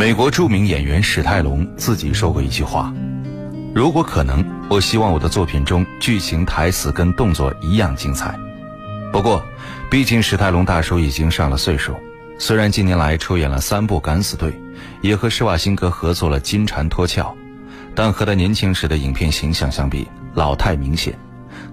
[0.00, 2.90] 美国著名演员史泰龙自己说过一句话
[3.76, 8.34] ：“如果可能，我希望我的作品中剧情、台词跟动作一样精彩。”
[9.12, 9.44] 不过，
[9.90, 11.94] 毕竟史泰龙大叔已经上了岁数，
[12.38, 14.50] 虽然近年来出演了三部《敢死队》，
[15.02, 17.20] 也和施瓦辛格合作了《金蝉脱壳》，
[17.94, 21.14] 但和他年轻时的影片形象相比，老态明显。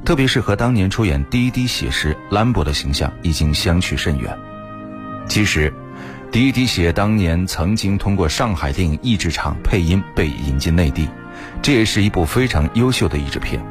[0.03, 4.37] 特别是和当年出演《第一滴血》时，兰博的形象已经相去甚远。
[5.29, 5.71] 其实，
[6.29, 11.07] 《第一滴血》当年曾经通过上海电影译制厂配音被引进内地，
[11.61, 13.63] 这也是一部非常优秀的译制片。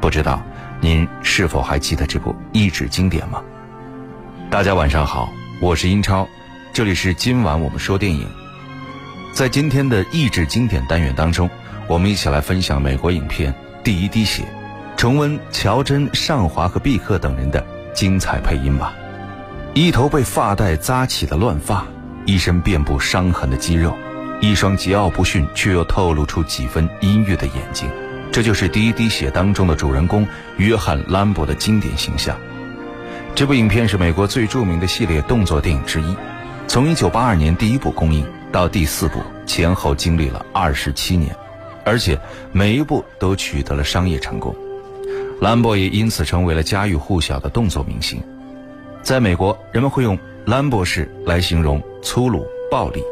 [0.00, 0.42] 不知道
[0.80, 3.42] 您是否还记得这部译制经典吗？
[4.50, 5.28] 大家晚上好，
[5.60, 6.26] 我是英超，
[6.72, 8.26] 这里是今晚我们说电影。
[9.32, 11.48] 在今天的译制经典单元当中，
[11.86, 13.52] 我们一起来分享美国影片
[13.84, 14.42] 《第一滴血》。
[14.96, 18.94] 重温乔真、尚华和毕克等人的精彩配音吧。
[19.74, 21.86] 一头被发带扎起的乱发，
[22.28, 23.96] 一身遍布伤痕的肌肉，
[24.42, 27.88] 一双桀骜不驯却又透露出几分阴郁的眼睛，
[28.30, 32.38] 这就是《第一滴血》当中的主人公约翰·兰博的经典形象。
[33.34, 36.14] 这部影片是美国最著名的系列动作电影之一，
[36.66, 41.34] 从1982年第一部公映到第四部，前后经历了二十七年，
[41.82, 42.20] 而且
[42.52, 44.54] 每一部都取得了商业成功。
[45.40, 48.22] 兰博也因此成为了家喻户晓的动作明星。
[49.08, 53.02] 在美国，人们会用“兰博士”来形容粗鲁、暴力，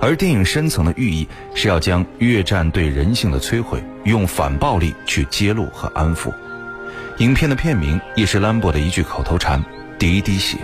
[0.00, 6.32] 而电影深层的寓意是要将越战对人性的摧毁用反暴力去揭露和安抚。
[7.18, 9.62] 影片的片名也是兰博的一句口头禅
[10.00, 10.56] ：“第一滴血。”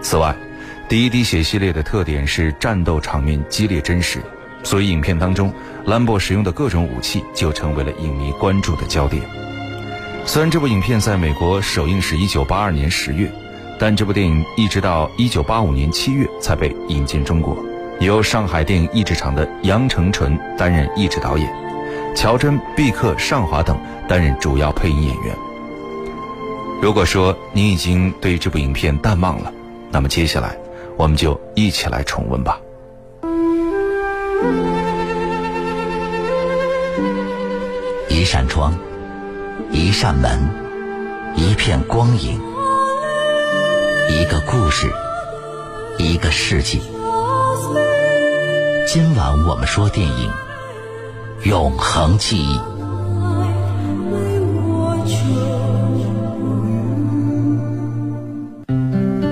[0.00, 0.28] 此外，
[0.88, 4.20] 《第一滴血》系列的特点是战斗场面激烈真实，
[4.62, 5.52] 所以影片当中
[5.86, 9.20] 兰博使用的各种武器就成为了影迷关注的焦点。
[10.26, 13.28] 虽然这部影片在美国首映是一九八二年十月，
[13.80, 17.56] 但这部电影一直到一九八五年七月才被引进中国，
[17.98, 21.52] 由上海电影译制厂的杨成纯担任译制导演，
[22.14, 23.76] 乔真、毕克、尚华等
[24.08, 25.34] 担任主要配音演员。
[26.80, 29.52] 如果说您已经对这部影片淡忘了，
[29.90, 30.56] 那么接下来
[30.96, 32.60] 我们就一起来重温吧。
[38.08, 38.72] 一扇窗。
[39.72, 40.40] 一扇门，
[41.36, 42.40] 一片光影，
[44.10, 44.90] 一个故事，
[45.96, 46.80] 一个世纪。
[48.88, 50.30] 今晚我们说电影
[51.48, 52.58] 《永恒记忆》。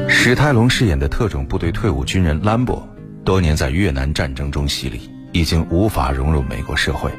[0.09, 2.89] 史泰龙饰演的特种部队退伍军人兰博，
[3.25, 7.11] 多年在越南战争中洗礼，已经无法融入美国社会。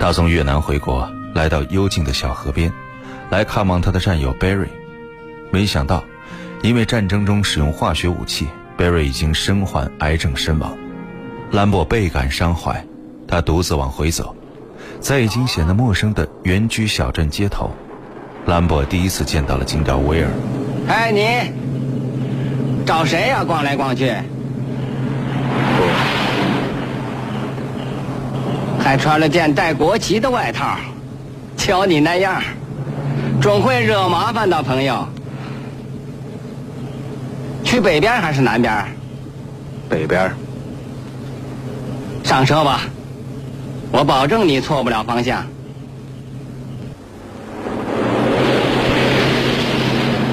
[0.00, 1.06] 他从越南回国。
[1.36, 2.72] 来到幽静的小河边，
[3.28, 4.68] 来看望他的战友 Barry。
[5.52, 6.02] 没想到，
[6.62, 8.48] 因为战争中使用化学武器
[8.78, 10.74] ，Barry 已经身患癌症身亡。
[11.52, 12.82] 兰博倍感伤怀，
[13.28, 14.34] 他独自往回走，
[14.98, 17.70] 在已经显得陌生的原居小镇街头，
[18.46, 20.30] 兰博第一次见到了警长威尔。
[20.88, 21.52] 哎，你
[22.86, 23.44] 找谁呀？
[23.44, 24.10] 逛来逛去，
[28.80, 30.78] 还穿了件带国旗的外套。
[31.66, 32.40] 瞧你那样，
[33.42, 35.04] 总会惹麻烦的，朋友。
[37.64, 38.86] 去北边还是南边？
[39.88, 40.32] 北边。
[42.22, 42.82] 上车吧，
[43.90, 45.44] 我保证你错不了方向。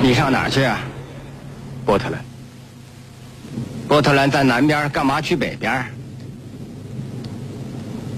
[0.03, 0.69] 你上哪儿去？
[1.83, 2.23] 波特兰。
[3.87, 5.83] 波特兰在南边，干嘛去北边？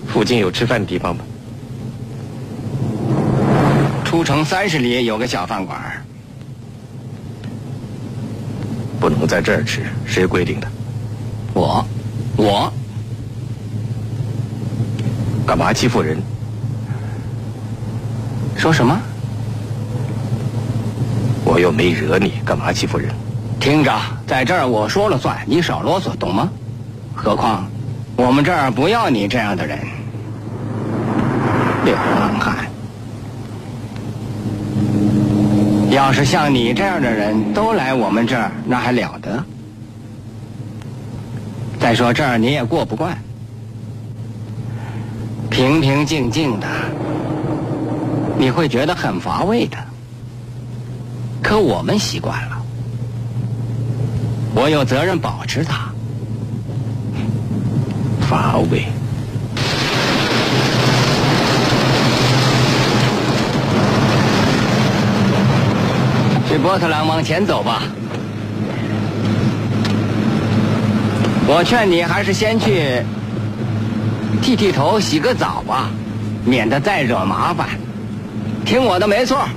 [0.06, 1.24] 附近有吃饭的地方吗？
[4.16, 5.78] 出城三十里有个小饭馆，
[8.98, 10.68] 不能在这儿吃，谁规定的？
[11.54, 11.86] 我，
[12.38, 12.72] 我，
[15.46, 16.18] 干嘛欺负人？
[18.56, 18.98] 说什么？
[21.44, 23.14] 我又没惹你，干嘛欺负人？
[23.60, 23.92] 听着，
[24.26, 26.50] 在这儿我说了算，你少啰嗦，懂吗？
[27.14, 27.70] 何况，
[28.16, 29.78] 我们这儿不要你这样的人，
[31.84, 32.66] 流浪汉。
[35.96, 39.42] 要是像你这样的人都来我们这儿，那还了得？
[41.80, 43.18] 再说这儿你也过不惯，
[45.50, 46.68] 平平静静的，
[48.38, 49.78] 你会觉得很乏味的。
[51.42, 52.62] 可我们习惯了，
[54.54, 55.90] 我有责任保持它。
[58.28, 58.86] 乏味。
[66.66, 67.84] 波特兰往前走吧。
[71.48, 73.04] 我劝你还是先去
[74.42, 75.92] 剃剃头、洗个澡吧，
[76.44, 77.70] 免得再惹麻烦。
[78.66, 79.48] 听我的，没错。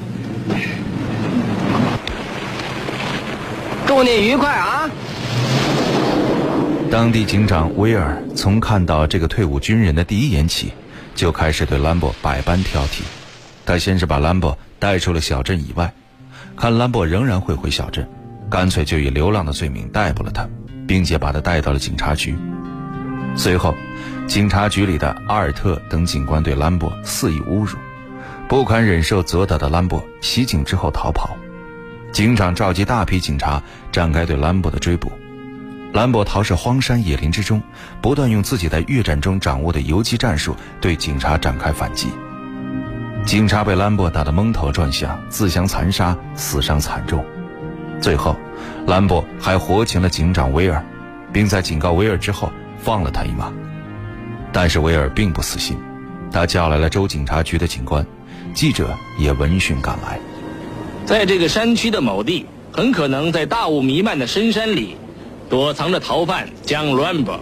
[3.87, 4.91] 祝你愉快啊！
[6.91, 10.75] 当地警长威尔从看到这个退伍军人的第一眼起，
[11.15, 13.01] 就开始对兰博百般挑剔。
[13.65, 15.91] 他先是把兰博带出了小镇以外，
[16.59, 18.05] 看兰博仍然会回小镇，
[18.51, 20.45] 干脆就以流浪的罪名逮捕了他，
[20.89, 22.37] 并且把他带到了警察局。
[23.37, 23.73] 随后，
[24.27, 27.79] 警察局里的阿尔特等警官对兰博肆意侮辱，
[28.49, 31.37] 不堪忍受责打的兰博袭警之后逃跑。
[32.11, 33.63] 警长召集大批警察
[33.93, 35.13] 展开对兰博的追捕。
[35.93, 37.63] 兰博逃至荒山野林之中，
[38.03, 42.09] 不断用自己在越战中掌握的游击战术对警察展开反击。
[43.29, 47.23] 警察被兰博打得蒙头转向，自相残杀，死伤惨重。
[48.01, 48.35] 最后，
[48.87, 50.83] 兰博还活擒了警长威尔，
[51.31, 53.53] 并在警告威尔之后放了他一马。
[54.51, 55.77] 但是威尔并不死心，
[56.33, 58.03] 他叫来了州警察局的警官，
[58.55, 60.19] 记者也闻讯赶来。
[61.05, 64.97] 在这个山区的某地，很可能在大雾弥漫的深山里，
[65.51, 67.39] 躲藏着逃犯江兰博。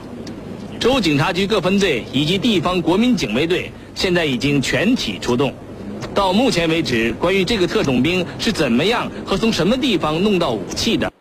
[0.81, 5.55] 州警察局各分队以及地方国民警卫队现在已经全体出动。
[6.15, 11.13] 到目前为止，关于这个特种兵是怎么样和从什么地方弄到武器的，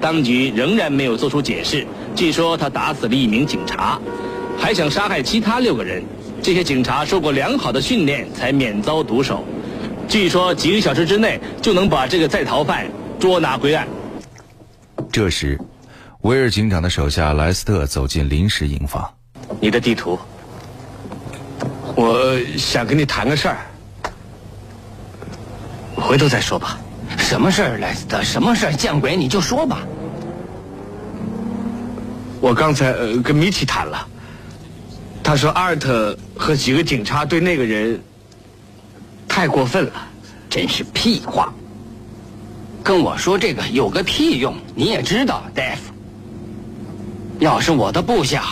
[0.00, 1.86] 当局仍然没有做出解释。
[2.14, 3.98] 据说他打死了一名警察，
[4.58, 6.02] 还想杀害其他六个人。
[6.40, 9.42] 这些警察受过良好的训练，才免遭毒手。
[10.06, 12.86] 据说几个小时之内就能把这个在逃犯
[13.18, 13.88] 捉拿归案。
[15.10, 15.58] 这时，
[16.20, 19.10] 威尔警长的手下莱斯特走进临时营房。
[19.60, 20.18] 你的地图，
[21.96, 23.58] 我想跟你谈个事儿，
[25.96, 26.78] 回头再说吧。
[27.18, 28.22] 什么事儿，莱斯特？
[28.22, 28.72] 什么事儿？
[28.72, 29.16] 见鬼！
[29.16, 29.78] 你就说吧。
[32.40, 34.06] 我刚才呃跟米奇谈了，
[35.22, 38.00] 他说阿尔特和几个警察对那个人。
[39.26, 39.92] 太过分了，
[40.48, 41.52] 真是屁话！
[42.84, 44.54] 跟我说这个有个屁用？
[44.76, 45.92] 你也知道，大夫。
[47.40, 48.44] 要是我的部下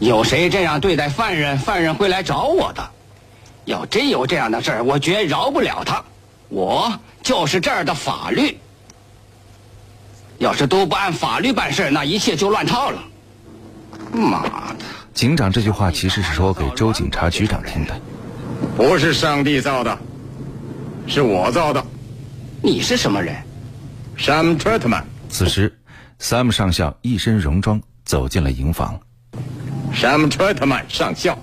[0.00, 2.90] 有谁这样对待犯人，犯人会来找我的。
[3.68, 6.02] 要真有这样的事儿，我绝饶不了他。
[6.48, 8.56] 我就是这儿的法律。
[10.38, 13.02] 要是都不按法律办事，那一切就乱套了。
[14.10, 14.76] 妈的！
[15.12, 17.94] 警长这句话其实是说给周警察局长听的。
[18.74, 19.98] 不是上帝造的，
[21.06, 21.84] 是我造的。
[22.62, 23.36] 你是什么人
[24.16, 25.04] ？Sam Trotman。
[25.28, 25.78] 此时
[26.18, 28.98] ，Sam 上校一身戎装走进了营房。
[29.94, 31.38] Sam Trotman 上校，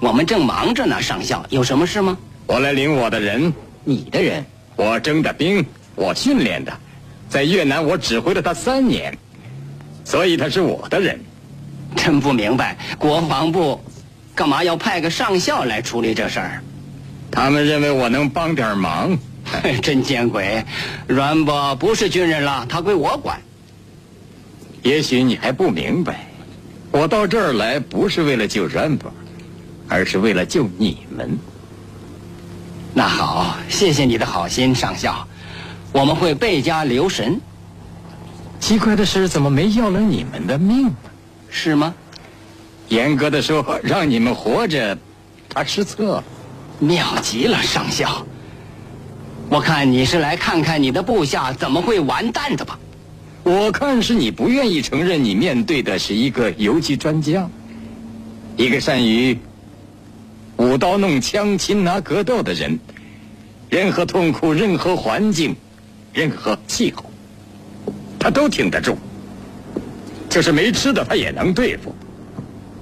[0.00, 1.00] 我们正忙着呢。
[1.02, 2.16] 上校，有什么事吗？
[2.46, 3.52] 我来领我的人。
[3.84, 4.44] 你的人？
[4.76, 5.64] 我征的兵，
[5.94, 6.72] 我训练的，
[7.28, 9.16] 在越南我指挥了他三年，
[10.04, 11.18] 所以他是我的人。
[11.96, 13.80] 真不明白，国防部。
[14.34, 16.62] 干嘛要派个上校来处理这事儿？
[17.30, 19.18] 他们认为我能帮点忙。
[19.82, 20.62] 真见鬼！
[21.06, 23.40] 阮博不是军人了，他归我管。
[24.82, 26.28] 也许你还不明白，
[26.92, 29.10] 我到这儿来不是为了救阮博，
[29.88, 31.38] 而是为了救你们。
[32.94, 35.26] 那好，谢谢你的好心，上校，
[35.92, 37.40] 我们会倍加留神。
[38.60, 40.94] 奇怪的是，怎么没要了你们的命呢？
[41.48, 41.94] 是吗？
[42.88, 44.98] 严格的说，让你们活着，
[45.48, 46.22] 他失策，
[46.78, 48.26] 妙极了，上校。
[49.50, 52.78] 我看你是来看看你的部下怎么会完蛋的吧？
[53.44, 57.48] 我看是你不愿意承认你面对的是一个游击专家，
[58.56, 59.38] 一个善于
[60.58, 62.78] 舞刀弄枪、擒拿格斗的人。
[63.70, 65.54] 任何痛苦、任何环境、
[66.12, 67.04] 任何气候，
[68.18, 68.96] 他都挺得住。
[70.30, 71.94] 就是没吃的，他也能对付。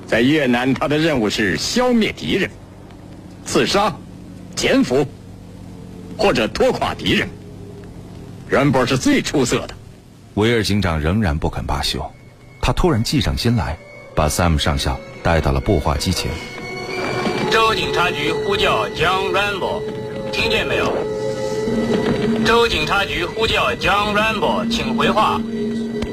[0.07, 2.49] 在越南，他的任务是消灭敌人、
[3.45, 3.93] 刺杀、
[4.55, 5.05] 潜伏，
[6.17, 7.29] 或者拖垮敌人。
[8.49, 9.75] 阮博是最出色的。
[10.35, 12.09] 维尔警长仍然不肯罢休，
[12.61, 13.77] 他突然计上心来，
[14.15, 16.31] 把 Sam 上校带到了步话机前。
[17.77, 19.83] 警察局呼叫 John Rambo，
[20.33, 20.91] 听见没有？
[22.43, 25.39] 州警察局呼叫 John Rambo，请回话，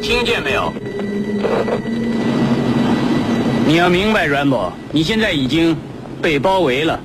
[0.01, 0.73] 听见没有？
[3.65, 5.73] 你要明白，，Rambo，，你现在已经
[6.21, 6.99] 被包围了，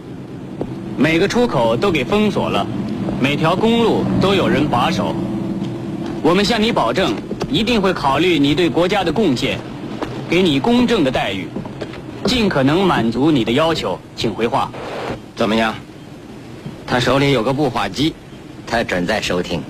[0.97, 2.67] 每个出口都给封锁了，
[3.21, 5.15] 每条公路都有人把守。
[6.21, 7.15] 我们向你保证，
[7.49, 9.57] 一定会考虑你对国家的贡献，
[10.29, 11.47] 给你公正的待遇，
[12.29, 13.99] 尽可能满足你的要求。
[14.15, 14.71] 请回话。
[15.35, 15.75] 怎么样？
[16.87, 18.15] 他手里有个步话机，
[18.67, 19.63] 他准在收听。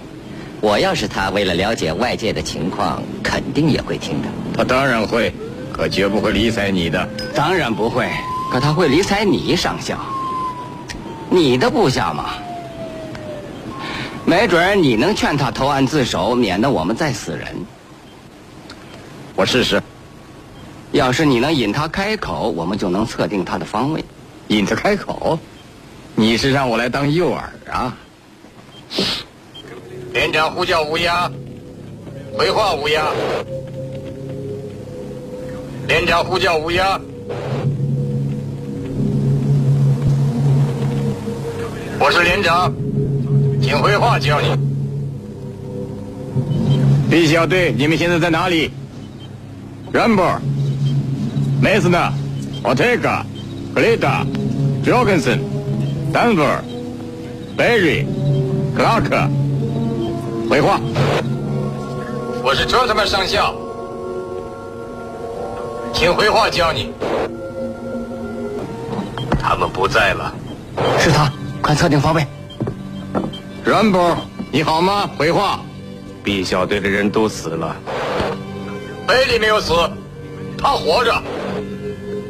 [0.61, 4.29] 我要是他，为了了解外界的情况，肯定也会听的。
[4.57, 5.33] 他当然会，
[5.73, 7.09] 可绝不会理睬你的。
[7.35, 8.09] 当然不会，
[8.51, 9.99] 可他会理睬你，上校。
[11.31, 12.31] 你的部下嘛，
[14.25, 17.47] 没准儿你能劝他投案自首，免得我们再死人。
[19.37, 19.83] 我试试，
[20.99, 24.05] 要是你能引他开口，我们就能测定他的方位。
[24.49, 25.39] 引他开口？
[26.17, 27.97] 你是让我来当诱饵啊？
[30.13, 31.31] 连长呼叫乌鸦，
[32.37, 33.07] 回话乌鸦。
[35.87, 37.01] 连长呼叫乌鸦，
[42.01, 42.75] 我是连长，
[43.63, 44.49] 请回话叫你。
[47.09, 48.73] B 小队，你们现在在哪里
[49.93, 50.41] ？Rambo、
[51.61, 52.13] 梅斯纳、
[52.63, 53.23] Ortega、
[53.75, 54.25] 格雷达、
[54.85, 55.41] Jorgensen、
[56.13, 56.61] Denver、
[58.77, 59.29] 拉克。
[60.49, 60.81] 回话，
[62.45, 63.55] 我是卓特曼上校，
[65.93, 66.93] 请回话教你。
[69.41, 70.33] 他们不在了。
[70.99, 72.25] 是他，快测定方位。
[73.67, 74.17] Rambo，
[74.53, 75.11] 你好吗？
[75.19, 75.61] 回话。
[76.23, 77.75] B 小队的人都死了，
[79.07, 79.73] 贝利没有死，
[80.57, 81.23] 他活着。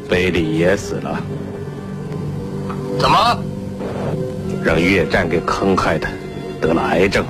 [0.09, 1.21] 贝利也死了，
[2.99, 3.39] 怎么？
[4.65, 6.09] 让越战给坑害的，
[6.61, 7.25] 得了癌症，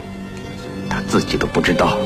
[0.89, 1.99] 他自己都不知道。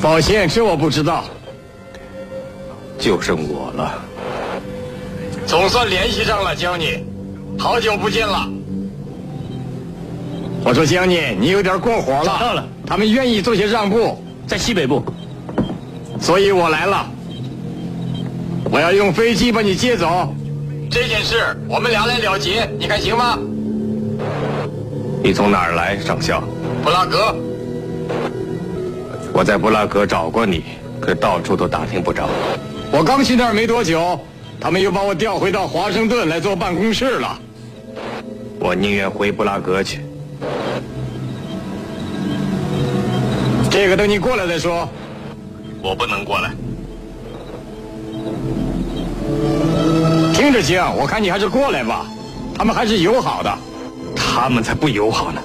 [0.00, 1.24] 抱歉，这我不知道。
[2.98, 4.02] 就剩我了。
[5.46, 7.04] 总算联系上了，江尼，
[7.58, 8.48] 好久不见了。
[10.64, 12.24] 我说江尼，你有点过火了。
[12.24, 15.02] 找到了，他们愿意做些让步，在西北部。
[16.18, 17.06] 所以我来了。
[18.70, 20.32] 我要用飞机把你接走。
[20.90, 23.38] 这件事我们俩来了结，你看行吗？
[25.22, 26.42] 你从哪儿来，上校？
[26.82, 27.34] 布拉格，
[29.32, 30.64] 我在布拉格找过你，
[31.00, 32.28] 可到处都打听不着。
[32.92, 34.18] 我刚去那儿没多久，
[34.60, 37.38] 他们又把我调回到华盛顿来做办公室了。
[38.58, 40.00] 我宁愿回布拉格去。
[43.70, 44.88] 这个等你过来再说。
[45.82, 46.50] 我不能过来。
[50.34, 52.06] 听着，江，我看你还是过来吧。
[52.56, 53.58] 他们还是友好的。
[54.14, 55.40] 他们才不友好呢。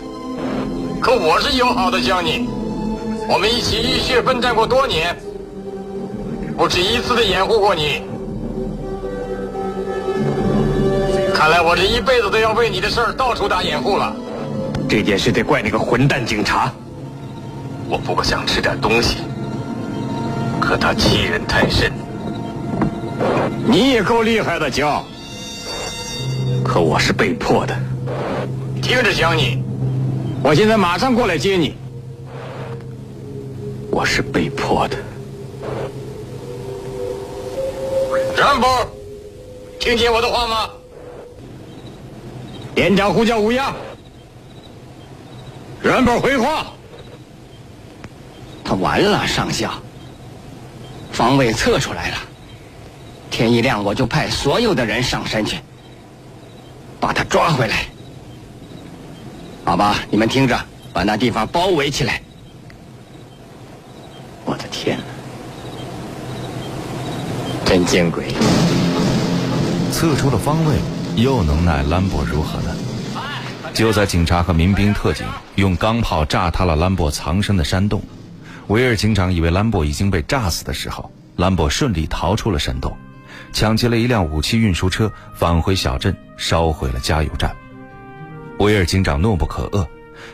[1.02, 2.48] 可我是友好的，江你。
[3.28, 5.16] 我们一起浴血奋战过多年，
[6.58, 8.04] 不止一次的掩护过你。
[11.34, 14.16] 看来我这一辈子都要为你的事儿到处打掩护了。
[14.88, 16.72] 这件事得怪那个混蛋警察。
[17.90, 19.18] 我不过想吃点东西，
[20.60, 21.92] 可他欺人太甚。
[23.68, 25.04] 你也够厉害的，江。
[26.64, 27.76] 可我是被迫的。
[28.82, 29.64] 听着，江你，
[30.44, 31.76] 我现在马上过来接你。
[33.90, 34.98] 我是被迫的。
[38.38, 38.88] rambo，
[39.80, 40.70] 听见我的话吗？
[42.76, 43.74] 连长呼叫乌鸦。
[45.84, 46.68] rambo 回话。
[48.64, 49.72] 他完了，上校。
[51.12, 52.18] 方位测出来了。
[53.36, 55.60] 天一亮，我就派所有的人上山去，
[57.02, 57.86] 把他抓回来。
[59.66, 60.58] 好吧，你们听着，
[60.94, 62.22] 把那地方包围起来。
[64.46, 65.04] 我的天哪，
[67.66, 68.34] 真见鬼！
[69.92, 70.78] 测出了方位，
[71.18, 72.74] 又能奈兰博如何呢？
[73.74, 78.02] 就在警察和民兵特警用钢炮炸塌了兰博藏身的山洞，
[78.68, 82.96] 维尔警长以为兰博已经被炸死的时候，兰博顺利逃出了山洞，
[83.56, 87.56] 抢劫了一辆武器运输车，返回小镇，烧毁了加油站。
[88.60, 89.88] 威尔警长怒不可遏，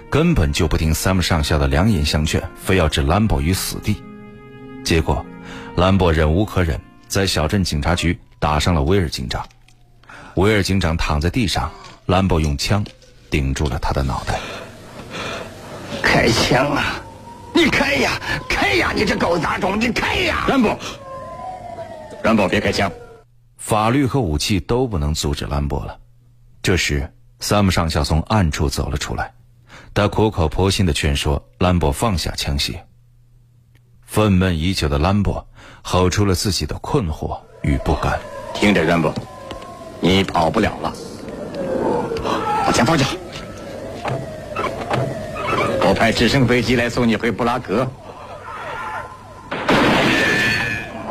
[0.10, 4.02] 根本就不听 Sam 上校的良言相劝，非要置兰博于死地。
[4.84, 5.24] 结果，
[5.76, 9.48] 兰博忍无可忍，在小镇警察局打伤了威尔警长。
[10.34, 11.70] 威尔警长躺在地上，
[12.08, 12.84] 兰博用枪
[13.30, 14.40] 顶住了他的脑袋。
[16.02, 17.00] 开枪啊！
[17.54, 18.92] 你开呀，开呀！
[18.96, 20.46] 你这狗杂种，你开呀！
[20.48, 20.76] 兰博，
[22.24, 22.92] 兰博，别开枪！
[23.62, 26.00] 法律和武器都不能阻止兰博了。
[26.64, 29.32] 这时三木上校从暗处走了出来，
[29.94, 32.76] 他苦口婆心地劝说兰博放下枪械。
[34.02, 35.48] 愤懑已久的兰博
[35.84, 38.20] 吼出了自己的困惑与不甘。
[38.56, 39.14] 听着，兰博，
[40.02, 40.92] 你跑不了了，
[42.66, 43.06] 把枪放下。
[45.84, 47.88] 我派直升飞机来送你回布拉格。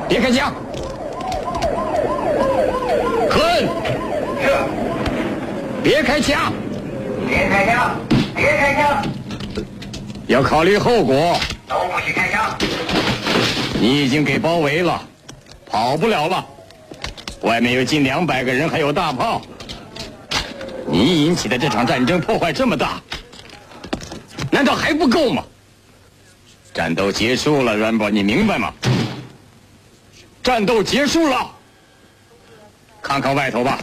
[0.08, 0.52] 别开枪！
[5.82, 6.52] 别开枪！
[7.26, 7.96] 别开枪！
[8.36, 9.02] 别开枪！
[10.26, 11.38] 要考虑后果。
[11.66, 12.56] 都不许开枪！
[13.80, 15.02] 你已经给包围了，
[15.66, 16.44] 跑不了了。
[17.42, 19.40] 外面有近两百个人，还有大炮。
[20.86, 23.00] 你引起的这场战争破坏这么大，
[24.50, 25.42] 难道还不够吗？
[26.74, 28.72] 战斗结束了，软宝，你明白吗？
[30.42, 31.50] 战斗结束了，
[33.00, 33.78] 看看外头吧。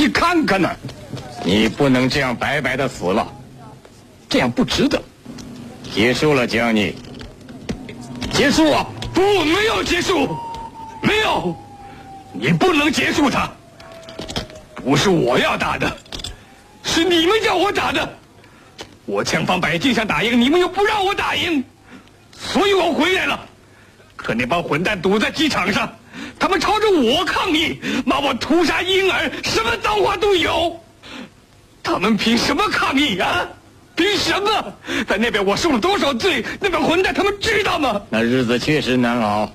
[0.00, 0.74] 你看看呢，
[1.44, 3.30] 你不能这样白白的死了，
[4.30, 4.98] 这样不值得。
[5.94, 6.94] 结束了，江尼，
[8.32, 8.86] 结束啊！
[9.12, 10.34] 不，没有结束，
[11.02, 11.54] 没有，
[12.32, 13.46] 你不能结束他。
[14.74, 15.94] 不是我要打的，
[16.82, 18.10] 是你们叫我打的。
[19.04, 21.62] 我千方百计想打赢，你们又不让我打赢，
[22.38, 23.38] 所以我回来了。
[24.16, 25.92] 可那帮混蛋堵在机场上，
[26.40, 30.80] 他们朝着我抗议，骂我屠杀婴儿，什么脏话都有。
[31.82, 33.46] 他们凭什么抗议啊？
[33.94, 34.74] 凭什么？
[35.06, 36.42] 在那边我受了多少罪？
[36.58, 38.00] 那帮混蛋他们知道吗？
[38.08, 39.52] 那日子确实难熬，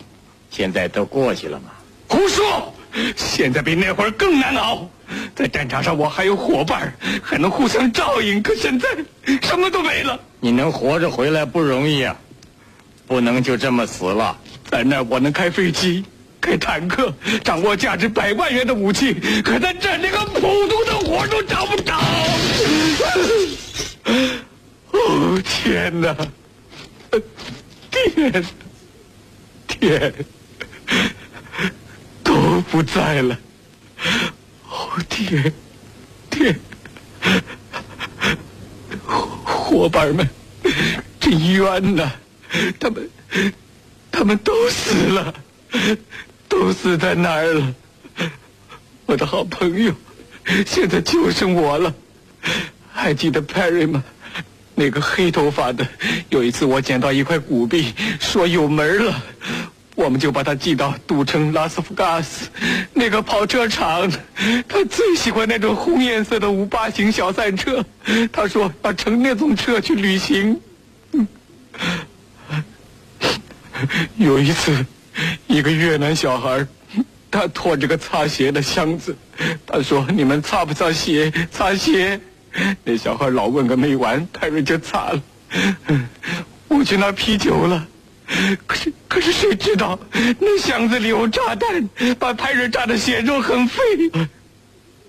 [0.51, 1.72] 现在都过去了吗？
[2.08, 2.72] 胡说！
[3.18, 4.88] 现在比那会儿更难熬。
[5.36, 8.42] 在战场上我还有伙伴，还能互相照应。
[8.42, 8.88] 可现在
[9.42, 10.20] 什么都没了。
[10.39, 12.15] 你能活着回来不容易啊，
[13.08, 14.38] 不能就这么死了。
[14.70, 16.06] 在那儿我能开飞机、
[16.46, 17.12] 开坦克，
[17.44, 19.16] 掌握价值百万元的武器。
[19.44, 22.00] 可在这连个普通的活都找不着。
[24.92, 26.16] 哦天哪！
[27.90, 28.46] 天，
[29.68, 30.14] 天，
[32.24, 33.40] 都不在了。
[34.70, 35.52] 哦天，
[36.30, 36.60] 天，
[39.44, 40.30] 伙伴们，
[41.20, 42.12] 真冤呐！
[42.80, 43.10] 他们，
[44.12, 45.34] 他们都死了，
[46.55, 47.75] 都死在那儿了。
[49.05, 49.93] 我的好朋友，
[50.65, 51.93] 现在就剩我了。
[52.93, 54.01] 还记得 Perry 吗？
[54.74, 55.85] 那个黑头发的，
[56.29, 59.21] 有一次我捡到一块古币，说有门了，
[59.95, 62.48] 我们就把它寄到赌城拉斯福加斯
[62.94, 64.09] 那个跑车厂。
[64.68, 67.83] 他最喜欢那种红颜色的五八型小赛车，
[68.31, 70.61] 他说要乘那种车去旅行。
[74.18, 74.85] 有一次，
[75.55, 76.68] 一个越南小孩，
[77.31, 79.15] 他拖着个擦鞋的箱子，
[79.65, 81.31] 他说：“你们擦不擦鞋？
[81.50, 82.20] 擦鞋。”
[82.83, 85.22] 那小孩老问个没完，泰瑞就擦了。
[86.68, 87.87] 我去拿啤酒了，
[88.68, 89.98] 可是可是谁知道
[90.39, 91.89] 那箱子里有炸弹，
[92.20, 93.81] 把泰瑞炸的血肉横飞。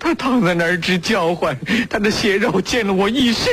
[0.07, 1.59] 他躺在那儿直叫唤，
[1.91, 3.53] 他的血肉溅了我一身，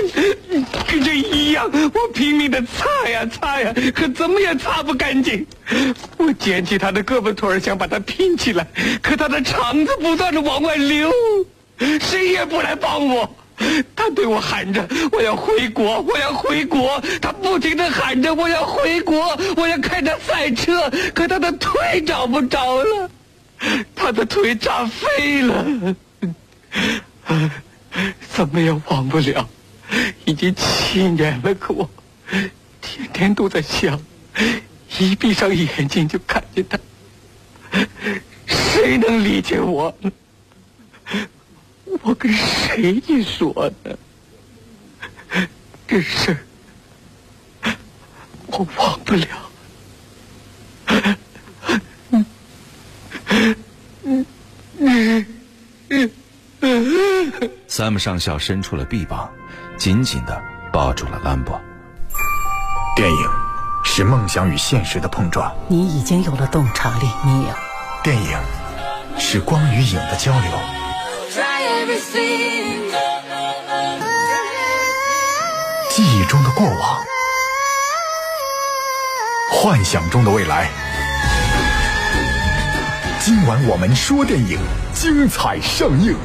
[0.87, 1.67] 跟这一样。
[1.73, 5.43] 我拼命的擦呀擦呀，可怎么也擦不干净。
[6.15, 8.67] 我捡起他的胳膊腿儿想把他拼起来，
[9.01, 11.11] 可他的肠子不断的往外流，
[11.99, 13.35] 谁也不来帮我。
[13.95, 23.09] 他对我喊着：“我要回国，我要回国。”他不停的喊着：“我要回国，我要开着赛车。”可他的腿找不着了，
[23.95, 25.65] 他的腿炸飞了，
[28.29, 29.49] 怎么也忘不了。
[30.25, 31.89] 已经七年了，可我
[32.81, 34.01] 天天都在想，
[34.97, 36.79] 一闭上眼睛就看见他。
[38.47, 40.11] 谁能理解我呢？
[42.01, 43.97] 我跟谁去说呢？
[45.87, 46.37] 这事儿
[48.47, 49.27] 我忘不了。
[50.87, 52.25] 嗯，
[54.03, 54.25] 嗯，
[54.79, 55.25] 嗯，
[55.89, 56.11] 嗯
[57.67, 59.29] Sam 上校伸出了臂膀，
[59.77, 61.59] 紧紧的抱住了兰博。
[62.95, 63.29] 电影
[63.83, 65.53] 是梦想与现实的碰撞。
[65.67, 67.49] 你已经有了洞察力，你有。
[68.01, 68.37] 电影
[69.19, 70.51] 是光与影的交流。
[75.89, 77.03] 记忆中的过往，
[79.51, 80.69] 幻想中的未来。
[83.19, 84.57] 今晚我们说电影，
[84.93, 86.15] 精彩上映。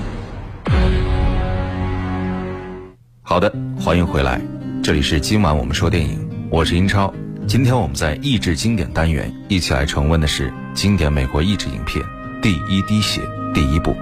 [3.22, 4.40] 好的，欢迎回来，
[4.82, 6.18] 这里是今晚我们说电影，
[6.50, 7.12] 我是英超。
[7.46, 12.04] 今天我们在译制经典单元一起来重温的是经典美国译制影片
[12.40, 13.20] 《第一滴血》
[13.54, 13.94] 第一部。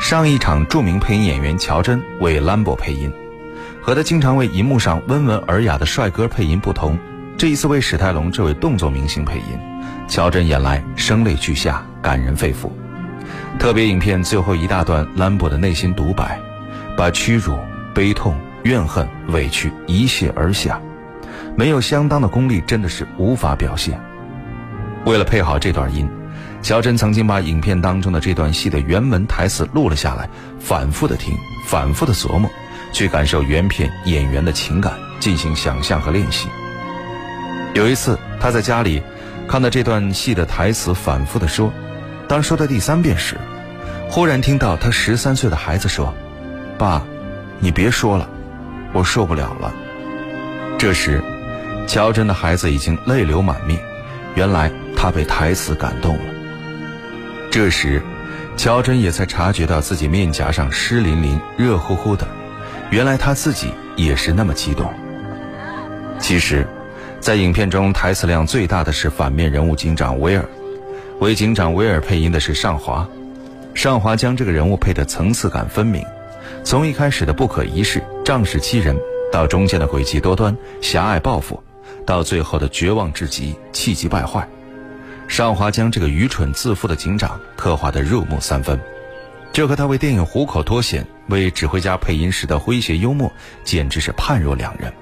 [0.00, 3.10] 上一场著名配音演员乔真为兰博配音，
[3.80, 6.98] 和他经常为银幕上温文尔雅的帅哥配音不同，
[7.38, 9.58] 这一次为史泰龙这位动作明星配音，
[10.08, 12.70] 乔真演来声泪俱下，感人肺腑。
[13.58, 16.40] 特别影片最后一大段兰博的内心独白，
[16.96, 17.58] 把屈辱、
[17.94, 20.80] 悲痛、怨恨、委屈一泻而下，
[21.56, 24.00] 没有相当的功力，真的是无法表现。
[25.04, 26.08] 为了配好这段音。
[26.62, 31.32] 乔真曾经把影片当中的这段戏的原文台词录了下来，反复的听，
[31.64, 32.50] 反复的琢磨，
[32.92, 36.48] 去感受原片演员的情感，进行想象和练习。
[37.74, 39.00] 有一次，他在家里
[39.46, 41.72] 看到这段戏的台词反复的说，
[42.28, 43.36] 当说到第三遍时，
[44.08, 46.12] 忽然听到他十三岁的孩子说
[46.78, 47.02] ：“爸，
[47.60, 48.28] 你别说了，
[48.92, 49.72] 我受不了了。”
[50.78, 51.22] 这时，
[51.86, 53.80] 乔真的孩子已经泪流满面，
[54.34, 56.24] 原来他被台词感动了。
[57.50, 58.02] 这时，
[58.56, 62.26] 乔真也才察觉到自己面颊上湿淋淋、热乎乎的，
[62.90, 64.92] 原来他自己也是那么激动。
[66.18, 66.66] 其实。
[67.18, 70.44] 在影片中，台词量最大的是反面人物警长威尔，
[71.18, 73.08] 为警长威尔配音的是尚华。
[73.74, 76.04] 尚华将这个人物配得层次感分明，
[76.62, 78.96] 从一开始的不可一世、仗势欺人，
[79.32, 81.62] 到中间的诡计多端、狭隘报复，
[82.04, 84.46] 到最后的绝望至极、气急败坏，
[85.26, 88.78] 尚华将这个愚蠢自负的警长刻画得入木三分，
[89.52, 93.30] 这和他为电影虎口脱险、为指挥家配音时的诙谐幽默，
[93.64, 94.92] 简直是判若两人。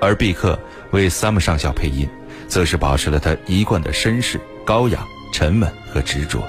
[0.00, 0.58] 而毕克
[0.90, 2.08] 为 Sam 上校配音，
[2.48, 6.40] 则是保持了他一贯的绅士、高雅、沉稳和执着。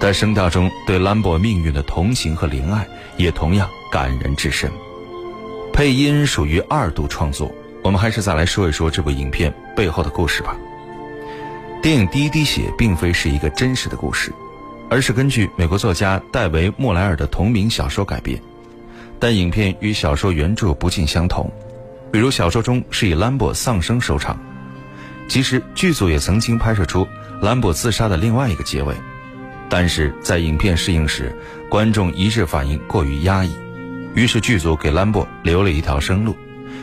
[0.00, 4.70] 在声调中对兰博命运的同情和怜爱，也同样感人至深。
[5.72, 10.56] 配音属于二度创作，我们还是再来说一说这部影片背后的故事吧。
[11.82, 14.32] 电影《第一滴血》并非是一个真实的故事，
[14.88, 18.40] 而是根据美国作家戴维·莫莱尔的同名小说改编，
[19.18, 21.50] 但影片与小说原著不尽相同。
[22.12, 24.38] 比如小说中是以兰博丧生收场，
[25.28, 27.06] 其实剧组也曾经拍摄出
[27.40, 28.94] 兰博自杀的另外一个结尾，
[29.68, 31.36] 但是在影片试映时，
[31.68, 33.54] 观众一致反应过于压抑，
[34.14, 36.36] 于是剧组给兰博留了一条生路，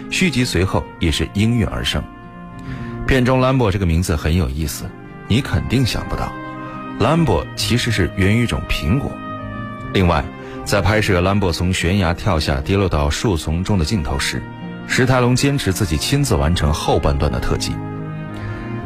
[0.10, 2.04] 续集随后也是应运而生。
[3.08, 4.90] 片中兰博这个名字很有意思，
[5.28, 6.32] 你肯定想不到，
[7.00, 9.12] 兰博其实是源于一种苹果。
[9.94, 10.24] 另外，
[10.66, 14.42] 在拍摄兰博从悬崖跳下跌落到树丛中的镜头时。
[14.86, 17.74] 史泰龙坚持自己亲自完成后半段的特技，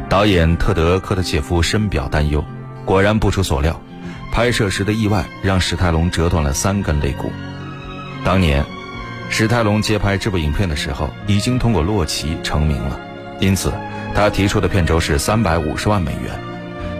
[0.08, 2.42] 导演特德·科特切夫深表担忧。
[2.86, 3.78] 果然不出所料，
[4.32, 7.30] 拍摄时的意外让史泰龙折断了三根肋骨。
[8.24, 8.64] 当年，
[9.28, 12.98] 史泰龙接拍这部影片的时候，已经通过《洛奇》成名了，
[13.38, 13.70] 因此
[14.14, 16.32] 他提出的片酬是三百五十万美元，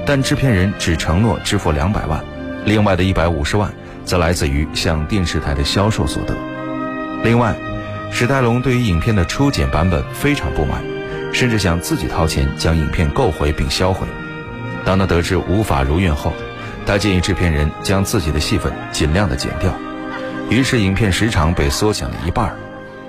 [0.05, 2.23] 但制片人只承诺支付两百万，
[2.66, 3.73] 另外的一百五十万
[4.05, 6.37] 则来自于向电视台的销售所得。
[7.25, 7.57] 另外。
[8.11, 10.83] 史泰龙对于影片的初剪版本非常不满，
[11.33, 14.07] 甚至想自己掏钱将影片购回并销毁。
[14.85, 16.33] 当他得知无法如愿后，
[16.87, 19.73] 他建议制片人将自己的戏份尽量的剪掉，
[20.49, 22.57] 于是影片时长被缩减了一半。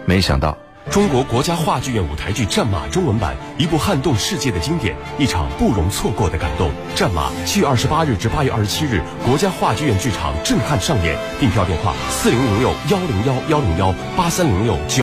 [0.06, 0.58] 没想到，
[0.90, 6.70] 中国国家话剧院舞台剧《战马》中文版，一部撼动世界的经典，一场不容错过的感动。
[6.96, 11.16] 《战马》七月二十八日至八月二十七日，国家话剧院剧场震撼上演。
[11.40, 14.98] 订票电话：四零零六幺零幺幺零幺八三零六九。